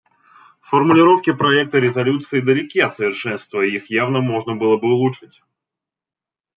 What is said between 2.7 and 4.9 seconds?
от совершенства, и их явно можно было